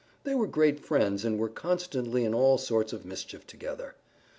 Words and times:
They 0.23 0.33
were 0.33 0.47
great 0.47 0.79
friends 0.79 1.23
and 1.23 1.37
were 1.37 1.47
constantly 1.47 2.25
in 2.25 2.33
all 2.33 2.57
sorts 2.57 2.91
of 2.91 3.05
mischief 3.05 3.45
together. 3.45 3.93